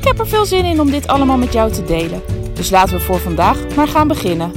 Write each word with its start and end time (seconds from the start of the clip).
Ik 0.00 0.06
heb 0.06 0.18
er 0.18 0.28
veel 0.28 0.46
zin 0.46 0.64
in 0.64 0.80
om 0.80 0.90
dit 0.90 1.06
allemaal 1.06 1.36
met 1.36 1.52
jou 1.52 1.72
te 1.72 1.84
delen. 1.84 2.22
Dus 2.54 2.70
laten 2.70 2.96
we 2.96 3.00
voor 3.00 3.18
vandaag 3.18 3.74
maar 3.76 3.88
gaan 3.88 4.08
beginnen. 4.08 4.52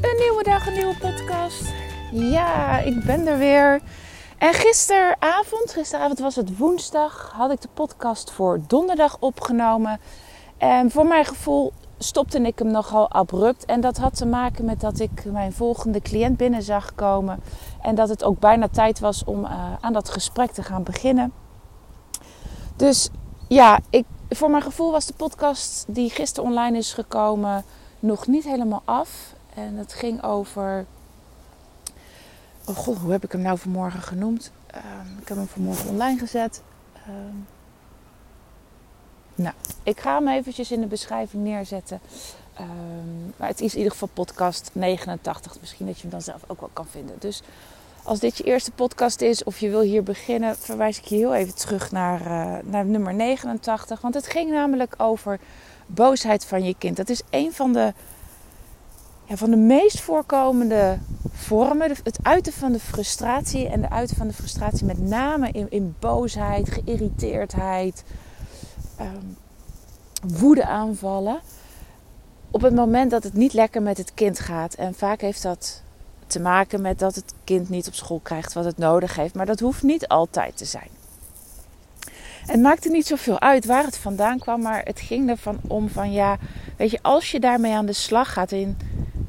Een 0.00 0.16
nieuwe 0.18 0.42
dag, 0.42 0.66
een 0.66 0.72
nieuwe 0.72 0.96
podcast. 1.00 1.72
Ja, 2.12 2.78
ik 2.78 3.04
ben 3.04 3.26
er 3.26 3.38
weer. 3.38 3.80
En 4.38 4.54
gisteravond, 4.54 5.72
gisteravond 5.72 6.18
was 6.18 6.36
het 6.36 6.56
woensdag, 6.56 7.32
had 7.36 7.50
ik 7.50 7.60
de 7.60 7.68
podcast 7.74 8.30
voor 8.30 8.60
donderdag 8.66 9.16
opgenomen. 9.20 10.00
En 10.58 10.90
voor 10.90 11.06
mijn 11.06 11.24
gevoel 11.24 11.72
stopte 11.98 12.40
ik 12.40 12.58
hem 12.58 12.70
nogal 12.70 13.10
abrupt. 13.10 13.64
En 13.64 13.80
dat 13.80 13.96
had 13.96 14.16
te 14.16 14.26
maken 14.26 14.64
met 14.64 14.80
dat 14.80 14.98
ik 14.98 15.24
mijn 15.24 15.52
volgende 15.52 16.00
cliënt 16.00 16.36
binnen 16.36 16.62
zag 16.62 16.94
komen. 16.94 17.40
En 17.82 17.94
dat 17.94 18.08
het 18.08 18.24
ook 18.24 18.38
bijna 18.38 18.68
tijd 18.68 18.98
was 18.98 19.24
om 19.24 19.44
uh, 19.44 19.72
aan 19.80 19.92
dat 19.92 20.08
gesprek 20.08 20.50
te 20.50 20.62
gaan 20.62 20.82
beginnen. 20.82 21.32
Dus 22.76 23.10
ja, 23.48 23.80
ik, 23.90 24.04
voor 24.28 24.50
mijn 24.50 24.62
gevoel 24.62 24.90
was 24.90 25.06
de 25.06 25.14
podcast 25.14 25.84
die 25.88 26.10
gisteren 26.10 26.50
online 26.50 26.78
is 26.78 26.92
gekomen 26.92 27.64
nog 27.98 28.26
niet 28.26 28.44
helemaal 28.44 28.82
af. 28.84 29.34
En 29.54 29.76
het 29.76 29.92
ging 29.92 30.22
over. 30.22 30.86
Oh 32.64 32.76
god, 32.76 32.98
hoe 32.98 33.12
heb 33.12 33.24
ik 33.24 33.32
hem 33.32 33.40
nou 33.40 33.58
vanmorgen 33.58 34.02
genoemd? 34.02 34.52
Uh, 34.74 34.80
ik 35.20 35.28
heb 35.28 35.36
hem 35.36 35.46
vanmorgen 35.46 35.90
online 35.90 36.18
gezet. 36.18 36.62
Uh, 37.08 37.14
nou, 39.38 39.54
ik 39.82 40.00
ga 40.00 40.14
hem 40.14 40.28
eventjes 40.28 40.70
in 40.70 40.80
de 40.80 40.86
beschrijving 40.86 41.42
neerzetten. 41.42 42.00
Um, 42.60 43.34
maar 43.36 43.48
het 43.48 43.60
is 43.60 43.72
in 43.72 43.76
ieder 43.76 43.92
geval 43.92 44.08
podcast 44.12 44.70
89. 44.72 45.56
Misschien 45.60 45.86
dat 45.86 45.94
je 45.96 46.02
hem 46.02 46.10
dan 46.10 46.22
zelf 46.22 46.42
ook 46.46 46.60
wel 46.60 46.70
kan 46.72 46.86
vinden. 46.86 47.16
Dus 47.18 47.42
als 48.02 48.18
dit 48.18 48.36
je 48.36 48.44
eerste 48.44 48.70
podcast 48.70 49.20
is 49.20 49.44
of 49.44 49.58
je 49.58 49.68
wil 49.68 49.80
hier 49.80 50.02
beginnen, 50.02 50.56
verwijs 50.56 50.98
ik 50.98 51.04
je 51.04 51.16
heel 51.16 51.34
even 51.34 51.54
terug 51.54 51.92
naar, 51.92 52.20
uh, 52.20 52.56
naar 52.64 52.84
nummer 52.84 53.14
89. 53.14 54.00
Want 54.00 54.14
het 54.14 54.26
ging 54.26 54.50
namelijk 54.50 54.94
over 54.96 55.40
boosheid 55.86 56.44
van 56.44 56.64
je 56.64 56.74
kind. 56.78 56.96
Dat 56.96 57.08
is 57.08 57.22
een 57.30 57.52
van 57.52 57.72
de, 57.72 57.92
ja, 59.24 59.36
van 59.36 59.50
de 59.50 59.56
meest 59.56 60.00
voorkomende 60.00 60.98
vormen. 61.32 61.90
Het 62.02 62.18
uiten 62.22 62.52
van 62.52 62.72
de 62.72 62.80
frustratie 62.80 63.68
en 63.68 63.80
de 63.80 63.90
uiten 63.90 64.16
van 64.16 64.28
de 64.28 64.34
frustratie 64.34 64.86
met 64.86 64.98
name 64.98 65.50
in, 65.50 65.66
in 65.70 65.94
boosheid, 65.98 66.70
geïrriteerdheid 66.70 68.04
um, 69.00 69.36
woede 70.38 70.66
aanvallen. 70.66 71.40
Op 72.50 72.60
het 72.60 72.74
moment 72.74 73.10
dat 73.10 73.22
het 73.22 73.34
niet 73.34 73.52
lekker 73.52 73.82
met 73.82 73.98
het 73.98 74.14
kind 74.14 74.38
gaat. 74.38 74.74
En 74.74 74.94
vaak 74.94 75.20
heeft 75.20 75.42
dat 75.42 75.82
te 76.26 76.40
maken 76.40 76.80
met 76.80 76.98
dat 76.98 77.14
het 77.14 77.34
kind 77.44 77.68
niet 77.68 77.86
op 77.86 77.94
school 77.94 78.20
krijgt 78.22 78.52
wat 78.52 78.64
het 78.64 78.78
nodig 78.78 79.16
heeft. 79.16 79.34
Maar 79.34 79.46
dat 79.46 79.60
hoeft 79.60 79.82
niet 79.82 80.08
altijd 80.08 80.56
te 80.56 80.64
zijn. 80.64 80.88
Het 82.46 82.60
maakte 82.60 82.88
niet 82.88 83.06
zoveel 83.06 83.40
uit 83.40 83.64
waar 83.64 83.84
het 83.84 83.98
vandaan 83.98 84.38
kwam. 84.38 84.62
Maar 84.62 84.82
het 84.84 85.00
ging 85.00 85.28
ervan 85.28 85.58
om 85.66 85.88
van 85.88 86.12
ja, 86.12 86.38
weet 86.76 86.90
je, 86.90 86.98
als 87.02 87.30
je 87.30 87.40
daarmee 87.40 87.74
aan 87.74 87.86
de 87.86 87.92
slag 87.92 88.32
gaat. 88.32 88.52
In, 88.52 88.76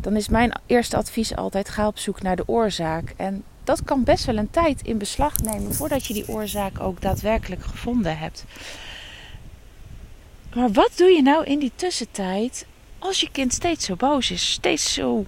dan 0.01 0.15
is 0.15 0.29
mijn 0.29 0.51
eerste 0.65 0.97
advies 0.97 1.35
altijd 1.35 1.69
ga 1.69 1.87
op 1.87 1.97
zoek 1.97 2.21
naar 2.21 2.35
de 2.35 2.47
oorzaak. 2.47 3.13
En 3.17 3.43
dat 3.63 3.83
kan 3.83 4.03
best 4.03 4.25
wel 4.25 4.37
een 4.37 4.49
tijd 4.49 4.81
in 4.81 4.97
beslag 4.97 5.41
nemen 5.41 5.73
voordat 5.73 6.05
je 6.05 6.13
die 6.13 6.27
oorzaak 6.27 6.79
ook 6.79 7.01
daadwerkelijk 7.01 7.63
gevonden 7.63 8.17
hebt. 8.17 8.43
Maar 10.55 10.71
wat 10.71 10.91
doe 10.95 11.09
je 11.09 11.21
nou 11.21 11.45
in 11.45 11.59
die 11.59 11.71
tussentijd 11.75 12.65
als 12.99 13.21
je 13.21 13.31
kind 13.31 13.53
steeds 13.53 13.85
zo 13.85 13.95
boos 13.95 14.31
is, 14.31 14.51
steeds 14.51 14.93
zo 14.93 15.25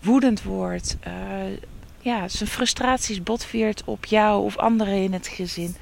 woedend 0.00 0.42
wordt, 0.42 0.96
uh, 1.06 1.12
ja, 2.00 2.28
zijn 2.28 2.48
frustraties 2.48 3.22
botviert 3.22 3.82
op 3.84 4.04
jou 4.04 4.44
of 4.44 4.56
anderen 4.56 5.02
in 5.02 5.12
het 5.12 5.28
gezin? 5.28 5.76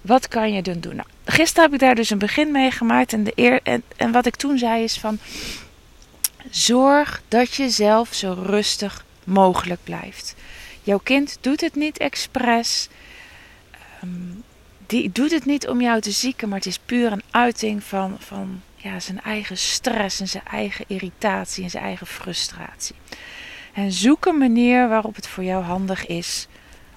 Wat 0.00 0.28
kan 0.28 0.52
je 0.52 0.62
dan 0.62 0.80
doen? 0.80 0.96
Nou, 0.96 1.08
gisteren 1.24 1.64
heb 1.64 1.72
ik 1.72 1.80
daar 1.80 1.94
dus 1.94 2.10
een 2.10 2.18
begin 2.18 2.50
mee 2.50 2.70
gemaakt 2.70 3.12
en, 3.12 3.24
de 3.24 3.60
en, 3.62 3.82
en 3.96 4.12
wat 4.12 4.26
ik 4.26 4.36
toen 4.36 4.58
zei 4.58 4.82
is 4.82 4.98
van 4.98 5.18
zorg 6.50 7.22
dat 7.28 7.54
je 7.54 7.70
zelf 7.70 8.14
zo 8.14 8.32
rustig 8.46 9.04
mogelijk 9.24 9.80
blijft. 9.84 10.34
Jouw 10.82 10.98
kind 10.98 11.38
doet 11.40 11.60
het 11.60 11.74
niet 11.74 11.98
expres. 11.98 12.88
Um, 14.04 14.42
die 14.90 15.12
doet 15.12 15.30
het 15.30 15.44
niet 15.44 15.68
om 15.68 15.80
jou 15.80 16.00
te 16.00 16.10
zieken, 16.10 16.48
maar 16.48 16.58
het 16.58 16.66
is 16.66 16.78
puur 16.78 17.12
een 17.12 17.22
uiting 17.30 17.84
van, 17.84 18.16
van 18.18 18.62
ja, 18.76 19.00
zijn 19.00 19.20
eigen 19.20 19.58
stress 19.58 20.20
en 20.20 20.28
zijn 20.28 20.44
eigen 20.44 20.84
irritatie 20.88 21.64
en 21.64 21.70
zijn 21.70 21.84
eigen 21.84 22.06
frustratie. 22.06 22.96
En 23.72 23.92
zoek 23.92 24.26
een 24.26 24.38
manier 24.38 24.88
waarop 24.88 25.14
het 25.14 25.28
voor 25.28 25.44
jou 25.44 25.64
handig 25.64 26.06
is 26.06 26.46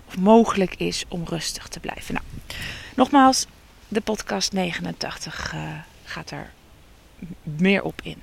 of 0.08 0.18
mogelijk 0.18 0.76
is 0.76 1.06
om 1.08 1.24
rustig 1.26 1.68
te 1.68 1.80
blijven. 1.80 2.14
Nou, 2.14 2.26
nogmaals, 2.96 3.46
de 3.88 4.02
podcast 4.02 4.54
89 4.54 5.54
uh, 5.54 5.62
gaat 6.04 6.32
er 6.32 6.52
meer 7.44 7.84
op 7.84 8.02
in. 8.04 8.22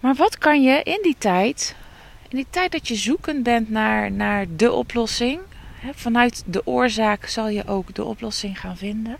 Maar 0.00 0.14
wat 0.14 0.38
kan 0.38 0.62
je 0.62 0.82
in 0.82 0.98
die 1.02 1.16
tijd, 1.18 1.74
in 2.28 2.36
die 2.36 2.46
tijd 2.50 2.72
dat 2.72 2.88
je 2.88 2.94
zoekend 2.94 3.42
bent 3.42 3.70
naar, 3.70 4.12
naar 4.12 4.46
de 4.56 4.72
oplossing, 4.72 5.40
vanuit 5.94 6.42
de 6.46 6.66
oorzaak 6.66 7.26
zal 7.26 7.48
je 7.48 7.66
ook 7.66 7.94
de 7.94 8.04
oplossing 8.04 8.60
gaan 8.60 8.76
vinden. 8.76 9.16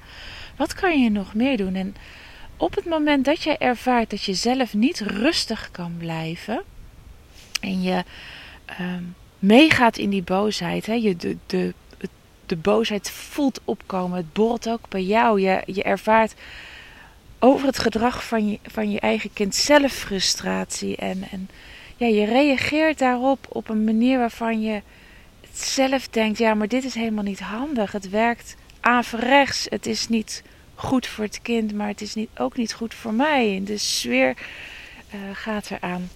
Wat 0.56 0.74
kan 0.74 1.02
je 1.02 1.10
nog 1.10 1.34
meer 1.34 1.56
doen? 1.56 1.74
En 1.74 1.96
op 2.56 2.74
het 2.74 2.84
moment 2.84 3.24
dat 3.24 3.42
je 3.42 3.58
ervaart 3.58 4.10
dat 4.10 4.22
je 4.22 4.34
zelf 4.34 4.74
niet 4.74 5.00
rustig 5.00 5.70
kan 5.70 5.94
blijven 5.98 6.62
en 7.60 7.82
je 7.82 8.04
uh, 8.80 8.86
meegaat 9.38 9.96
in 9.96 10.10
die 10.10 10.22
boosheid, 10.22 10.86
hè, 10.86 10.94
je 10.94 11.16
de, 11.16 11.36
de, 11.46 11.74
de 12.46 12.56
boosheid 12.56 13.10
voelt 13.10 13.60
opkomen, 13.64 14.16
het 14.16 14.32
borrelt 14.32 14.68
ook 14.68 14.88
bij 14.88 15.02
jou, 15.02 15.40
je, 15.40 15.62
je 15.66 15.82
ervaart 15.82 16.34
over 17.38 17.66
het 17.66 17.78
gedrag 17.78 18.24
van 18.26 18.48
je, 18.50 18.58
van 18.62 18.90
je 18.90 19.00
eigen 19.00 19.32
kind 19.32 19.54
zelf 19.54 19.92
frustratie 19.92 20.96
en, 20.96 21.22
en 21.30 21.48
ja, 21.96 22.06
je 22.06 22.24
reageert 22.24 22.98
daarop 22.98 23.46
op 23.48 23.68
een 23.68 23.84
manier 23.84 24.18
waarvan 24.18 24.60
je 24.60 24.82
zelf 25.62 26.08
denkt, 26.08 26.38
ja, 26.38 26.54
maar 26.54 26.68
dit 26.68 26.84
is 26.84 26.94
helemaal 26.94 27.24
niet 27.24 27.40
handig. 27.40 27.92
Het 27.92 28.08
werkt 28.08 28.56
averechts. 28.80 29.66
Het 29.68 29.86
is 29.86 30.08
niet 30.08 30.42
goed 30.74 31.06
voor 31.06 31.24
het 31.24 31.42
kind, 31.42 31.74
maar 31.74 31.88
het 31.88 32.00
is 32.00 32.14
niet, 32.14 32.28
ook 32.38 32.56
niet 32.56 32.72
goed 32.72 32.94
voor 32.94 33.14
mij. 33.14 33.60
De 33.64 33.78
sfeer 33.78 34.36
uh, 35.14 35.20
gaat 35.32 35.70
eraan. 35.70 36.10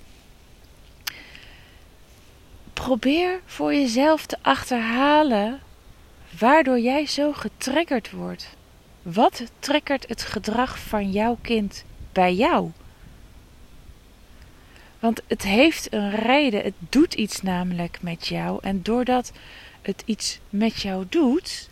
Probeer 2.72 3.40
voor 3.46 3.74
jezelf 3.74 4.26
te 4.26 4.36
achterhalen 4.42 5.60
waardoor 6.38 6.78
jij 6.78 7.06
zo 7.06 7.32
getriggerd 7.32 8.10
wordt. 8.10 8.48
Wat 9.02 9.42
triggert 9.58 10.08
het 10.08 10.22
gedrag 10.22 10.78
van 10.78 11.10
jouw 11.10 11.38
kind 11.40 11.84
bij 12.12 12.34
jou? 12.34 12.70
Want 15.04 15.20
het 15.26 15.42
heeft 15.42 15.92
een 15.92 16.10
reden. 16.10 16.62
Het 16.62 16.74
doet 16.88 17.14
iets 17.14 17.42
namelijk 17.42 17.98
met 18.02 18.26
jou. 18.26 18.58
En 18.62 18.82
doordat 18.82 19.32
het 19.82 20.02
iets 20.06 20.40
met 20.50 20.82
jou 20.82 21.06
doet, 21.08 21.68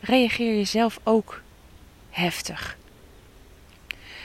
reageer 0.00 0.54
je 0.54 0.64
zelf 0.64 1.00
ook 1.02 1.42
heftig. 2.10 2.76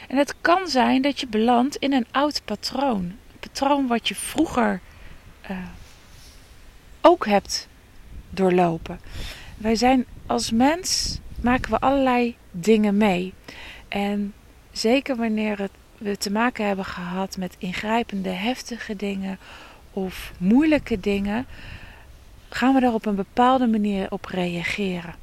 En 0.07 0.17
het 0.17 0.35
kan 0.41 0.67
zijn 0.67 1.01
dat 1.01 1.19
je 1.19 1.27
belandt 1.27 1.75
in 1.75 1.93
een 1.93 2.07
oud 2.11 2.41
patroon. 2.45 3.03
Een 3.03 3.39
patroon 3.39 3.87
wat 3.87 4.07
je 4.07 4.15
vroeger 4.15 4.81
uh, 5.51 5.57
ook 7.01 7.25
hebt 7.25 7.67
doorlopen. 8.29 8.99
Wij 9.57 9.75
zijn 9.75 10.05
als 10.25 10.51
mens 10.51 11.19
maken 11.41 11.71
we 11.71 11.79
allerlei 11.79 12.35
dingen 12.51 12.97
mee. 12.97 13.33
En 13.87 14.33
zeker 14.71 15.15
wanneer 15.15 15.59
het 15.59 15.71
we 16.01 16.17
te 16.17 16.31
maken 16.31 16.67
hebben 16.67 16.85
gehad 16.85 17.37
met 17.37 17.55
ingrijpende, 17.57 18.29
heftige 18.29 18.95
dingen 18.95 19.39
of 19.91 20.31
moeilijke 20.37 20.99
dingen, 20.99 21.45
gaan 22.49 22.73
we 22.73 22.79
daar 22.79 22.93
op 22.93 23.05
een 23.05 23.15
bepaalde 23.15 23.67
manier 23.67 24.11
op 24.11 24.25
reageren. 24.25 25.15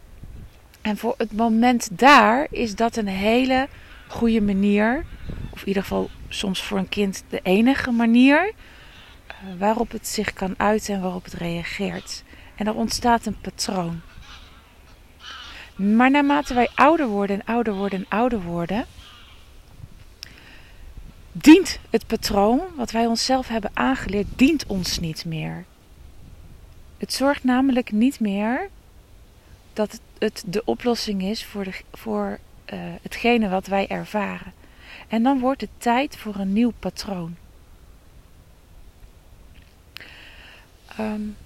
En 0.81 0.97
voor 0.97 1.15
het 1.19 1.33
moment 1.33 1.89
daar 1.91 2.47
is 2.51 2.75
dat 2.75 2.97
een 2.97 3.09
hele 3.09 3.69
goede 4.09 4.41
manier, 4.41 5.05
of 5.51 5.61
in 5.61 5.69
ieder 5.69 5.83
geval 5.83 6.11
soms 6.29 6.63
voor 6.63 6.79
een 6.79 6.89
kind 6.89 7.25
de 7.29 7.41
enige 7.43 7.91
manier 7.91 8.47
uh, 8.47 9.59
waarop 9.59 9.91
het 9.91 10.07
zich 10.07 10.33
kan 10.33 10.55
uiten 10.57 10.95
en 10.95 11.01
waarop 11.01 11.25
het 11.25 11.35
reageert. 11.35 12.25
En 12.55 12.67
er 12.67 12.75
ontstaat 12.75 13.27
een 13.27 13.41
patroon. 13.41 14.01
Maar 15.77 16.11
naarmate 16.11 16.55
wij 16.55 16.69
ouder 16.75 17.07
worden 17.07 17.41
en 17.41 17.55
ouder 17.55 17.75
worden 17.75 17.99
en 17.99 18.19
ouder 18.19 18.43
worden, 18.43 18.87
dient 21.41 21.79
het 21.91 22.07
patroon 22.07 22.61
wat 22.77 22.91
wij 22.91 23.07
onszelf 23.07 23.49
hebben 23.49 23.71
aangeleerd, 23.75 24.27
dient 24.37 24.67
ons 24.67 24.99
niet 24.99 25.25
meer. 25.25 25.65
Het 26.99 27.13
zorgt 27.13 27.45
namelijk 27.45 27.93
niet 27.93 28.21
meer 28.21 28.69
dat 29.73 30.01
het 30.19 30.43
de 30.47 30.65
oplossing 30.65 31.23
is 31.23 31.45
voor, 31.45 31.65
de, 31.65 31.75
voor 31.93 32.39
uh, 32.73 32.79
hetgene 33.03 33.49
wat 33.49 33.67
wij 33.67 33.89
ervaren. 33.89 34.53
En 35.09 35.23
dan 35.23 35.41
wordt 35.41 35.61
het 35.61 35.71
tijd 35.79 36.17
voor 36.17 36.35
een 36.35 36.53
nieuw 36.53 36.73
patroon. 36.79 37.37
Um, 41.01 41.37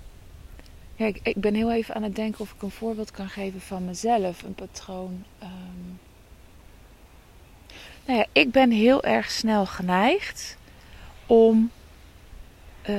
ja, 0.96 1.06
ik, 1.22 1.40
ben 1.40 1.54
heel 1.54 1.72
even 1.72 1.94
aan 1.94 2.02
het 2.02 2.16
denken 2.16 2.40
of 2.40 2.52
ik 2.52 2.62
een 2.62 2.70
voorbeeld 2.70 3.10
kan 3.10 3.28
geven 3.28 3.60
van 3.60 3.84
mezelf, 3.84 4.42
een 4.42 4.54
patroon. 4.54 5.24
Um, 5.42 5.71
nou 8.04 8.18
ja, 8.18 8.26
ik 8.32 8.50
ben 8.50 8.70
heel 8.70 9.02
erg 9.02 9.30
snel 9.30 9.66
geneigd 9.66 10.56
om 11.26 11.70
uh, 12.88 12.96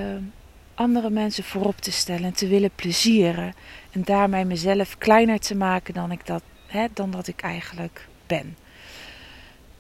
andere 0.73 1.09
mensen 1.09 1.43
voorop 1.43 1.77
te 1.77 1.91
stellen 1.91 2.23
en 2.23 2.33
te 2.33 2.47
willen 2.47 2.71
plezieren. 2.75 3.53
En 3.91 4.03
daarmee 4.03 4.45
mezelf 4.45 4.97
kleiner 4.97 5.39
te 5.39 5.55
maken 5.55 5.93
dan, 5.93 6.11
ik 6.11 6.25
dat, 6.25 6.43
hè, 6.67 6.87
dan 6.93 7.11
dat 7.11 7.27
ik 7.27 7.41
eigenlijk 7.41 8.07
ben. 8.27 8.57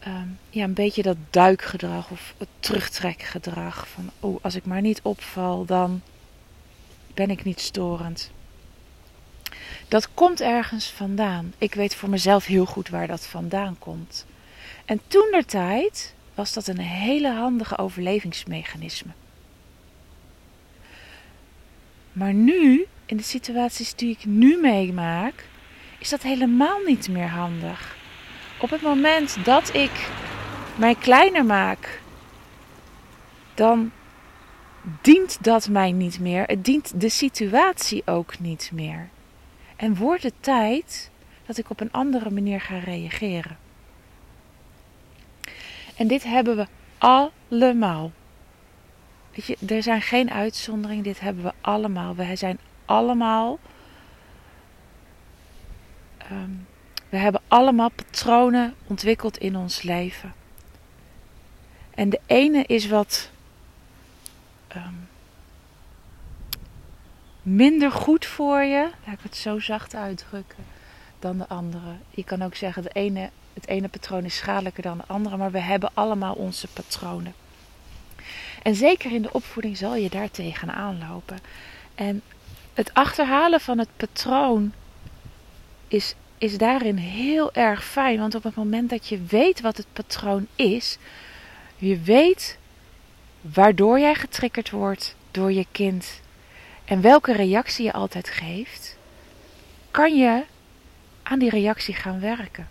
Um, 0.07 0.39
ja, 0.49 0.63
een 0.63 0.73
beetje 0.73 1.01
dat 1.01 1.17
duikgedrag 1.29 2.11
of 2.11 2.33
het 2.37 2.47
terugtrekgedrag. 2.59 3.87
Van, 3.87 4.09
oh, 4.19 4.43
als 4.43 4.55
ik 4.55 4.65
maar 4.65 4.81
niet 4.81 5.01
opval, 5.01 5.65
dan 5.65 6.01
ben 7.13 7.29
ik 7.29 7.43
niet 7.43 7.59
storend. 7.59 8.31
Dat 9.87 10.13
komt 10.13 10.41
ergens 10.41 10.89
vandaan. 10.89 11.53
Ik 11.57 11.73
weet 11.73 11.95
voor 11.95 12.09
mezelf 12.09 12.45
heel 12.45 12.65
goed 12.65 12.89
waar 12.89 13.07
dat 13.07 13.25
vandaan 13.25 13.75
komt. 13.79 14.25
En 14.85 15.01
toen 15.07 15.27
der 15.31 15.45
tijd 15.45 16.13
was 16.33 16.53
dat 16.53 16.67
een 16.67 16.79
hele 16.79 17.31
handige 17.31 17.77
overlevingsmechanisme. 17.77 19.11
Maar 22.11 22.33
nu, 22.33 22.85
in 23.05 23.17
de 23.17 23.23
situaties 23.23 23.95
die 23.95 24.09
ik 24.09 24.25
nu 24.25 24.59
meemaak, 24.61 25.45
is 25.99 26.09
dat 26.09 26.21
helemaal 26.21 26.79
niet 26.85 27.09
meer 27.09 27.29
handig. 27.29 27.97
Op 28.59 28.69
het 28.69 28.81
moment 28.81 29.45
dat 29.45 29.73
ik 29.73 30.09
mij 30.75 30.95
kleiner 30.95 31.45
maak, 31.45 32.01
dan 33.53 33.91
dient 35.01 35.43
dat 35.43 35.69
mij 35.69 35.91
niet 35.91 36.19
meer. 36.19 36.43
Het 36.43 36.65
dient 36.65 37.01
de 37.01 37.09
situatie 37.09 38.01
ook 38.05 38.39
niet 38.39 38.69
meer. 38.73 39.09
En 39.75 39.95
wordt 39.95 40.23
het 40.23 40.33
tijd 40.39 41.11
dat 41.45 41.57
ik 41.57 41.69
op 41.69 41.79
een 41.79 41.91
andere 41.91 42.29
manier 42.29 42.61
ga 42.61 42.77
reageren. 42.77 43.57
En 45.95 46.07
dit 46.07 46.23
hebben 46.23 46.55
we 46.55 46.67
allemaal. 46.97 48.11
Weet 49.35 49.45
je, 49.45 49.57
er 49.67 49.83
zijn 49.83 50.01
geen 50.01 50.31
uitzonderingen. 50.31 51.03
Dit 51.03 51.19
hebben 51.19 51.43
we 51.43 51.53
allemaal. 51.61 52.15
We 52.15 52.35
zijn 52.35 52.59
allemaal. 52.85 53.59
Um, 56.31 56.67
we 57.09 57.17
hebben 57.17 57.41
allemaal 57.47 57.89
patronen 57.89 58.75
ontwikkeld 58.87 59.37
in 59.37 59.55
ons 59.55 59.81
leven. 59.81 60.33
En 61.95 62.09
de 62.09 62.19
ene 62.25 62.63
is 62.63 62.87
wat 62.87 63.29
um, 64.75 65.07
minder 67.41 67.91
goed 67.91 68.25
voor 68.25 68.63
je, 68.63 68.89
laat 69.05 69.15
ik 69.15 69.23
het 69.23 69.35
zo 69.35 69.59
zacht 69.59 69.95
uitdrukken, 69.95 70.63
dan 71.19 71.37
de 71.37 71.47
andere. 71.47 71.95
Je 72.09 72.23
kan 72.23 72.41
ook 72.41 72.55
zeggen, 72.55 72.83
de 72.83 72.89
ene, 72.89 73.29
het 73.53 73.67
ene 73.67 73.87
patroon 73.87 74.25
is 74.25 74.35
schadelijker 74.35 74.83
dan 74.83 74.97
de 74.97 75.03
andere, 75.07 75.37
maar 75.37 75.51
we 75.51 75.59
hebben 75.59 75.89
allemaal 75.93 76.33
onze 76.33 76.67
patronen. 76.67 77.33
En 78.63 78.75
zeker 78.75 79.11
in 79.11 79.21
de 79.21 79.33
opvoeding 79.33 79.77
zal 79.77 79.95
je 79.95 80.09
daar 80.09 80.31
tegenaan 80.31 81.05
lopen. 81.09 81.39
En 81.95 82.21
het 82.73 82.93
achterhalen 82.93 83.59
van 83.59 83.77
het 83.77 83.89
patroon 83.97 84.73
is, 85.87 86.15
is 86.37 86.57
daarin 86.57 86.97
heel 86.97 87.53
erg 87.53 87.85
fijn. 87.85 88.19
Want 88.19 88.35
op 88.35 88.43
het 88.43 88.55
moment 88.55 88.89
dat 88.89 89.07
je 89.07 89.23
weet 89.23 89.61
wat 89.61 89.77
het 89.77 89.87
patroon 89.93 90.47
is, 90.55 90.97
je 91.75 91.99
weet 91.99 92.57
waardoor 93.41 93.99
jij 93.99 94.15
getriggerd 94.15 94.69
wordt 94.69 95.15
door 95.31 95.51
je 95.51 95.65
kind 95.71 96.21
en 96.85 97.01
welke 97.01 97.33
reactie 97.33 97.85
je 97.85 97.93
altijd 97.93 98.29
geeft, 98.29 98.97
kan 99.91 100.17
je 100.17 100.43
aan 101.23 101.39
die 101.39 101.49
reactie 101.49 101.93
gaan 101.93 102.19
werken. 102.19 102.67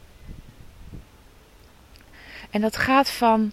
En 2.53 2.61
dat 2.61 2.77
gaat 2.77 3.11
van 3.11 3.53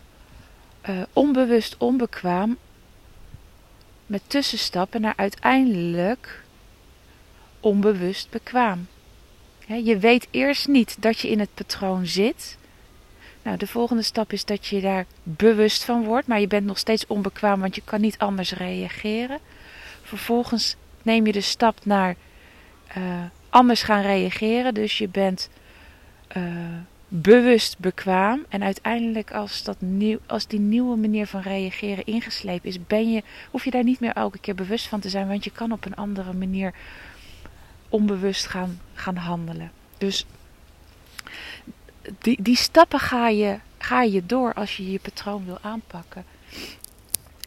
uh, 0.89 1.01
onbewust 1.13 1.75
onbekwaam 1.77 2.57
met 4.05 4.21
tussenstappen 4.27 5.01
naar 5.01 5.13
uiteindelijk 5.15 6.43
onbewust 7.59 8.29
bekwaam. 8.29 8.87
Je 9.65 9.97
weet 9.97 10.27
eerst 10.31 10.67
niet 10.67 11.01
dat 11.01 11.19
je 11.19 11.29
in 11.29 11.39
het 11.39 11.53
patroon 11.53 12.05
zit. 12.05 12.57
Nou, 13.41 13.57
de 13.57 13.67
volgende 13.67 14.01
stap 14.01 14.33
is 14.33 14.45
dat 14.45 14.65
je 14.65 14.81
daar 14.81 15.05
bewust 15.23 15.83
van 15.83 16.03
wordt, 16.03 16.27
maar 16.27 16.39
je 16.39 16.47
bent 16.47 16.65
nog 16.65 16.77
steeds 16.77 17.07
onbekwaam, 17.07 17.59
want 17.59 17.75
je 17.75 17.81
kan 17.85 18.01
niet 18.01 18.17
anders 18.17 18.51
reageren. 18.51 19.39
Vervolgens 20.03 20.75
neem 21.01 21.25
je 21.25 21.31
de 21.31 21.41
stap 21.41 21.85
naar 21.85 22.15
uh, 22.97 23.23
anders 23.49 23.83
gaan 23.83 24.01
reageren, 24.01 24.73
dus 24.73 24.97
je 24.97 25.07
bent 25.07 25.49
uh, 26.37 26.43
bewust 27.09 27.79
bekwaam. 27.79 28.45
En 28.49 28.63
uiteindelijk, 28.63 29.31
als, 29.31 29.63
dat 29.63 29.81
nieuw, 29.81 30.17
als 30.25 30.47
die 30.47 30.59
nieuwe 30.59 30.95
manier 30.95 31.27
van 31.27 31.41
reageren 31.41 32.05
ingeslepen 32.05 32.69
is, 32.69 32.85
ben 32.87 33.11
je, 33.11 33.23
hoef 33.51 33.63
je 33.63 33.71
daar 33.71 33.83
niet 33.83 33.99
meer 33.99 34.13
elke 34.13 34.39
keer 34.39 34.55
bewust 34.55 34.87
van 34.87 34.99
te 34.99 35.09
zijn, 35.09 35.27
want 35.27 35.43
je 35.43 35.51
kan 35.51 35.71
op 35.71 35.85
een 35.85 35.95
andere 35.95 36.33
manier 36.33 36.73
onbewust 37.89 38.47
gaan, 38.47 38.79
gaan 38.93 39.15
handelen. 39.15 39.71
Dus 39.97 40.25
die, 42.19 42.41
die 42.41 42.55
stappen 42.55 42.99
ga 42.99 43.27
je, 43.27 43.59
ga 43.77 44.01
je 44.01 44.25
door 44.25 44.53
als 44.53 44.77
je 44.77 44.91
je 44.91 44.99
patroon 44.99 45.45
wil 45.45 45.57
aanpakken. 45.61 46.25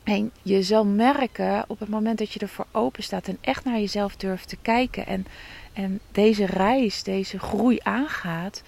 En 0.04 0.30
je 0.42 0.62
zal 0.62 0.84
merken 0.84 1.64
op 1.66 1.78
het 1.78 1.88
moment 1.88 2.18
dat 2.18 2.32
je 2.32 2.40
ervoor 2.40 2.66
open 2.70 3.02
staat 3.02 3.28
en 3.28 3.38
echt 3.40 3.64
naar 3.64 3.78
jezelf 3.78 4.16
durft 4.16 4.48
te 4.48 4.56
kijken 4.62 5.06
en, 5.06 5.26
en 5.72 6.00
deze 6.12 6.46
reis, 6.46 7.02
deze 7.02 7.38
groei 7.38 7.78
aangaat, 7.82 8.62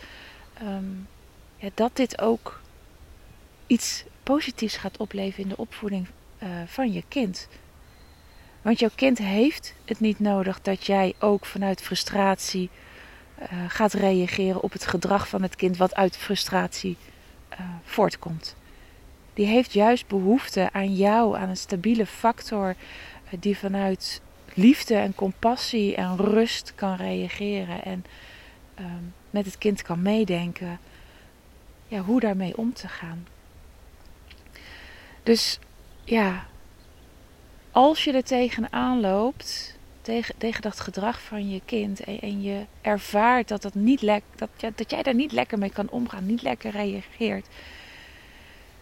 um, 0.62 1.08
ja, 1.56 1.68
dat 1.74 1.96
dit 1.96 2.20
ook 2.20 2.60
iets 3.66 4.04
positiefs 4.22 4.76
gaat 4.76 4.96
opleveren 4.96 5.42
in 5.42 5.48
de 5.48 5.56
opvoeding 5.56 6.06
uh, 6.42 6.48
van 6.66 6.92
je 6.92 7.02
kind. 7.08 7.48
Want 8.62 8.78
jouw 8.78 8.90
kind 8.94 9.18
heeft 9.18 9.74
het 9.84 10.00
niet 10.00 10.20
nodig 10.20 10.60
dat 10.60 10.86
jij 10.86 11.14
ook 11.18 11.46
vanuit 11.46 11.82
frustratie 11.82 12.70
uh, 13.40 13.46
gaat 13.68 13.92
reageren 13.92 14.62
op 14.62 14.72
het 14.72 14.86
gedrag 14.86 15.28
van 15.28 15.42
het 15.42 15.56
kind 15.56 15.76
wat 15.76 15.94
uit 15.94 16.16
frustratie 16.16 16.96
uh, 17.52 17.58
voortkomt. 17.84 18.56
Die 19.34 19.46
heeft 19.46 19.72
juist 19.72 20.06
behoefte 20.06 20.68
aan 20.72 20.94
jou, 20.94 21.36
aan 21.36 21.48
een 21.48 21.56
stabiele 21.56 22.06
factor 22.06 22.74
die 23.30 23.58
vanuit 23.58 24.20
liefde 24.54 24.94
en 24.94 25.14
compassie 25.14 25.94
en 25.94 26.16
rust 26.16 26.72
kan 26.74 26.96
reageren 26.96 27.84
en 27.84 28.04
um, 28.78 29.14
met 29.30 29.44
het 29.44 29.58
kind 29.58 29.82
kan 29.82 30.02
meedenken 30.02 30.78
ja, 31.88 32.00
hoe 32.00 32.20
daarmee 32.20 32.56
om 32.56 32.72
te 32.72 32.88
gaan. 32.88 33.26
Dus 35.22 35.58
ja, 36.04 36.46
als 37.70 38.04
je 38.04 38.12
er 38.12 38.24
tegenaan 38.24 39.00
loopt, 39.00 39.78
tegen, 40.00 40.34
tegen 40.38 40.62
dat 40.62 40.80
gedrag 40.80 41.22
van 41.22 41.50
je 41.50 41.60
kind, 41.64 42.00
en, 42.00 42.20
en 42.20 42.42
je 42.42 42.66
ervaart 42.80 43.48
dat, 43.48 43.62
dat, 43.62 43.74
niet 43.74 44.02
lek, 44.02 44.22
dat, 44.34 44.50
dat 44.74 44.90
jij 44.90 45.02
daar 45.02 45.14
niet 45.14 45.32
lekker 45.32 45.58
mee 45.58 45.70
kan 45.70 45.90
omgaan, 45.90 46.26
niet 46.26 46.42
lekker 46.42 46.70
reageert, 46.70 47.46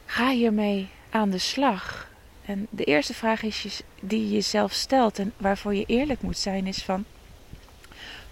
ga 0.07 0.31
hiermee 0.31 0.89
aan 1.11 1.31
de 1.31 1.39
slag. 1.39 2.11
En 2.45 2.67
de 2.71 2.85
eerste 2.85 3.15
vraag 3.15 3.43
is 3.43 3.83
die 4.01 4.23
je 4.23 4.31
jezelf 4.31 4.73
stelt 4.73 5.19
en 5.19 5.33
waarvoor 5.37 5.75
je 5.75 5.85
eerlijk 5.87 6.23
moet 6.23 6.39
zijn, 6.39 6.67
is 6.67 6.83
van 6.83 7.05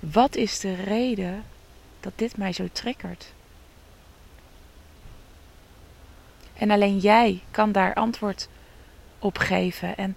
wat 0.00 0.37
is 0.37 0.61
de 0.61 0.75
reden 0.75 1.45
dat 2.00 2.12
dit 2.16 2.37
mij 2.37 2.52
zo 2.52 2.69
triggert? 2.73 3.33
En 6.61 6.71
alleen 6.71 6.99
jij 6.99 7.42
kan 7.50 7.73
daar 7.73 7.95
antwoord 7.95 8.49
op 9.19 9.38
geven. 9.38 9.97
En 9.97 10.16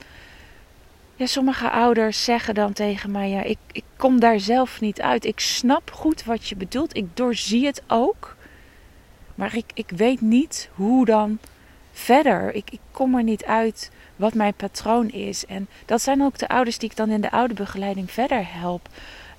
ja, 1.16 1.26
sommige 1.26 1.70
ouders 1.70 2.24
zeggen 2.24 2.54
dan 2.54 2.74
tegen 2.74 3.12
mij: 3.12 3.30
ja, 3.30 3.44
ik, 3.44 3.58
ik 3.72 3.84
kom 3.96 4.20
daar 4.20 4.40
zelf 4.40 4.82
niet 4.82 5.02
uit. 5.02 5.26
Ik 5.26 5.40
snap 5.40 5.92
goed 5.92 6.24
wat 6.24 6.48
je 6.48 6.56
bedoelt. 6.56 6.96
Ik 6.96 7.18
doorzie 7.18 7.66
het 7.66 7.84
ook. 7.88 8.36
Maar 9.36 9.56
ik, 9.56 9.72
ik 9.74 9.90
weet 9.90 10.22
niet 10.22 10.70
hoe 10.74 11.06
dan 11.06 11.40
verder. 11.92 12.54
Ik, 12.54 12.70
ik 12.72 12.80
kom 12.92 13.16
er 13.16 13.24
niet 13.24 13.46
uit 13.46 13.92
wat 14.16 14.34
mijn 14.34 14.54
patroon 14.54 15.10
is. 15.10 15.46
En 15.46 15.68
dat 15.86 16.02
zijn 16.02 16.22
ook 16.22 16.38
de 16.38 16.48
ouders 16.48 16.78
die 16.78 16.90
ik 16.90 16.96
dan 16.96 17.10
in 17.10 17.22
de 17.22 17.32
ouderbegeleiding 17.32 18.12
verder 18.12 18.54
help. 18.54 18.90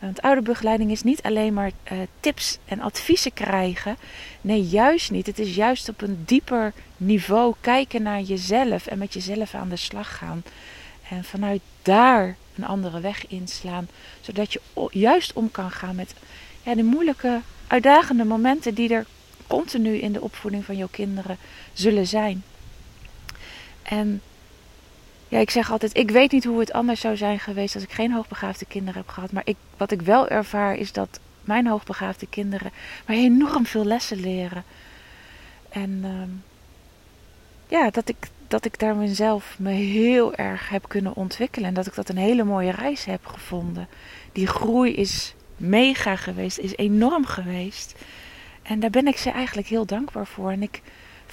Want 0.04 0.23
ouderbegeleiding 0.23 0.90
is 0.90 1.02
niet 1.02 1.23
alleen 1.23 1.54
maar 1.54 1.70
uh, 1.92 1.99
tips 2.20 2.58
en 2.64 2.80
adviezen 2.80 3.32
krijgen. 3.32 3.96
Nee, 4.40 4.62
juist 4.62 5.11
niet. 5.11 5.26
Het 5.26 5.38
is 5.38 5.54
juist 5.54 5.88
op 5.88 6.02
een 6.02 6.23
dieper 6.26 6.73
niveau 6.96 7.54
kijken 7.61 8.02
naar 8.02 8.20
jezelf 8.20 8.87
en 8.87 8.99
met 8.99 9.12
jezelf 9.12 9.54
aan 9.54 9.68
de 9.68 9.76
slag 9.76 10.16
gaan. 10.16 10.42
En 11.08 11.25
vanuit 11.25 11.61
daar 11.82 12.37
een 12.56 12.64
andere 12.64 13.00
weg 13.00 13.26
inslaan. 13.26 13.88
Zodat 14.20 14.52
je 14.52 14.61
juist 14.90 15.32
om 15.32 15.50
kan 15.50 15.70
gaan 15.70 15.94
met 15.94 16.14
ja, 16.62 16.75
de 16.75 16.82
moeilijke, 16.82 17.40
uitdagende 17.66 18.25
momenten 18.25 18.75
die 18.75 18.94
er 18.94 19.06
continu 19.46 19.96
in 19.96 20.12
de 20.12 20.20
opvoeding 20.20 20.64
van 20.64 20.76
jouw 20.76 20.88
kinderen 20.90 21.38
zullen 21.73 22.06
zijn. 22.06 22.44
En 23.82 24.23
ja, 25.34 25.40
ik 25.40 25.50
zeg 25.50 25.70
altijd, 25.70 25.96
ik 25.96 26.10
weet 26.10 26.32
niet 26.32 26.44
hoe 26.44 26.60
het 26.60 26.72
anders 26.72 27.00
zou 27.00 27.16
zijn 27.16 27.38
geweest 27.38 27.74
als 27.74 27.84
ik 27.84 27.92
geen 27.92 28.12
hoogbegaafde 28.12 28.64
kinderen 28.64 29.00
heb 29.00 29.08
gehad. 29.08 29.32
Maar 29.32 29.42
ik, 29.46 29.56
wat 29.76 29.90
ik 29.90 30.02
wel 30.02 30.28
ervaar 30.28 30.76
is 30.76 30.92
dat 30.92 31.20
mijn 31.40 31.66
hoogbegaafde 31.66 32.26
kinderen 32.26 32.70
mij 33.06 33.16
enorm 33.16 33.66
veel 33.66 33.84
lessen 33.84 34.20
leren. 34.20 34.64
En 35.68 36.00
ehm, 36.02 36.28
ja, 37.68 37.90
dat 37.90 38.08
ik, 38.08 38.16
dat 38.48 38.64
ik 38.64 38.78
daar 38.78 38.96
mezelf 38.96 39.56
me 39.58 39.70
heel 39.70 40.34
erg 40.34 40.68
heb 40.68 40.88
kunnen 40.88 41.16
ontwikkelen. 41.16 41.68
En 41.68 41.74
dat 41.74 41.86
ik 41.86 41.94
dat 41.94 42.08
een 42.08 42.16
hele 42.16 42.44
mooie 42.44 42.72
reis 42.72 43.04
heb 43.04 43.26
gevonden. 43.26 43.88
Die 44.32 44.46
groei 44.46 44.94
is 44.94 45.34
mega 45.56 46.16
geweest, 46.16 46.58
is 46.58 46.76
enorm 46.76 47.26
geweest. 47.26 47.94
En 48.62 48.80
daar 48.80 48.90
ben 48.90 49.06
ik 49.06 49.16
ze 49.16 49.30
eigenlijk 49.30 49.66
heel 49.66 49.86
dankbaar 49.86 50.26
voor. 50.26 50.50
En 50.50 50.62
ik 50.62 50.82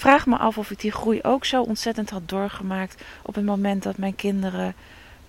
vraag 0.02 0.26
me 0.26 0.38
af 0.38 0.58
of 0.58 0.72
ik 0.72 0.80
die 0.80 0.92
groei 0.92 1.20
ook 1.22 1.46
zo 1.46 1.62
ontzettend 1.62 2.10
had 2.10 2.30
doorgemaakt 2.30 3.04
op 3.22 3.36
het 3.36 3.46
moment 3.46 3.84
dat 3.84 3.98
mijn 3.98 4.16
kinderen 4.16 4.76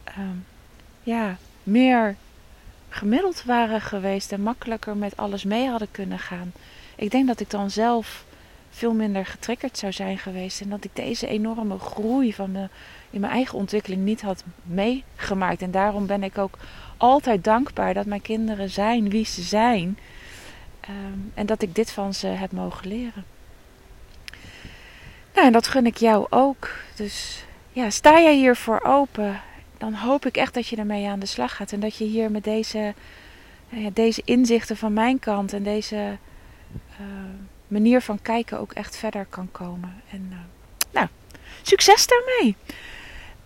ehm, 0.05 0.37
ja, 1.03 1.37
meer 1.63 2.17
gemiddeld 2.89 3.45
waren 3.45 3.81
geweest 3.81 4.33
en 4.33 4.43
makkelijker 4.43 4.97
met 4.97 5.17
alles 5.17 5.45
mee 5.45 5.69
hadden 5.69 5.91
kunnen 5.91 6.19
gaan. 6.19 6.53
Ik 6.97 7.11
denk 7.11 7.27
dat 7.27 7.41
ik 7.41 7.51
dan 7.51 7.71
zelf 7.71 8.25
veel 8.71 8.93
minder 8.95 9.27
getriggerd 9.27 9.79
zou 9.79 9.93
zijn 9.93 10.19
geweest 10.19 10.61
en 10.61 10.69
dat 10.69 10.85
ik 10.85 10.97
deze 10.97 11.27
enorme 11.27 11.79
groei 11.79 12.35
van 12.35 12.69
in 13.11 13.21
mijn 13.21 13.33
eigen 13.33 13.59
ontwikkeling 13.59 14.03
niet 14.03 14.23
had 14.23 14.45
meegemaakt. 14.63 15.63
En 15.63 15.71
daarom 15.71 16.07
ben 16.07 16.23
ik 16.23 16.39
ook 16.39 16.59
altijd 16.97 17.45
dankbaar 17.45 17.95
dat 17.95 18.07
mijn 18.07 18.23
kinderen 18.23 18.71
zijn 18.71 19.11
wie 19.11 19.27
ze 19.27 19.43
zijn. 19.43 19.99
Ehm, 20.81 21.19
en 21.35 21.47
dat 21.47 21.63
ik 21.63 21.75
dit 21.75 21.91
van 21.91 22.15
ze 22.15 22.27
heb 22.27 22.53
mogen 22.53 22.89
leren. 22.89 23.32
Nou, 25.35 25.47
en 25.47 25.53
dat 25.53 25.67
gun 25.67 25.87
ik 25.87 25.97
jou 25.97 26.27
ook. 26.31 26.71
Dus 26.97 27.45
ja, 27.73 27.91
sta 27.91 28.21
jij 28.21 28.35
hiervoor 28.35 28.81
open, 28.83 29.41
dan 29.79 29.95
hoop 29.95 30.27
ik 30.27 30.37
echt 30.37 30.55
dat 30.55 30.69
je 30.69 30.77
ermee 30.77 31.09
aan 31.09 31.19
de 31.19 31.27
slag 31.27 31.57
gaat. 31.57 31.73
En 31.73 31.81
dat 31.81 31.97
je 31.97 32.05
hier 32.05 32.31
met 32.31 32.45
deze, 32.45 32.95
ja, 33.69 33.89
deze 33.93 34.23
inzichten 34.25 34.77
van 34.77 34.93
mijn 34.93 35.19
kant 35.19 35.53
en 35.53 35.63
deze 35.63 35.97
uh, 37.01 37.07
manier 37.69 38.01
van 38.01 38.23
kijken 38.23 38.61
ook 38.61 38.73
echt 38.73 38.97
verder 38.97 39.27
kan 39.29 39.49
komen. 39.53 40.03
En 40.11 40.29
uh, 40.31 40.37
nou, 40.91 41.07
succes 41.63 42.07
daarmee! 42.07 42.57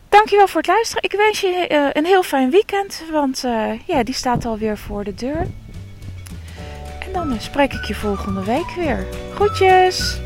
Dankjewel 0.08 0.48
voor 0.48 0.60
het 0.60 0.70
luisteren. 0.70 1.02
Ik 1.02 1.12
wens 1.12 1.40
je 1.40 1.68
uh, 1.70 1.88
een 1.92 2.04
heel 2.04 2.22
fijn 2.22 2.50
weekend, 2.50 3.02
want 3.10 3.44
ja, 3.86 4.02
die 4.02 4.14
staat 4.14 4.44
alweer 4.44 4.78
voor 4.78 5.04
de 5.04 5.14
deur. 5.14 5.46
En 6.98 7.12
dan 7.12 7.40
spreek 7.40 7.72
ik 7.72 7.84
je 7.84 7.94
volgende 7.94 8.44
week 8.44 8.70
weer. 8.76 9.06
Groetjes! 9.34 10.20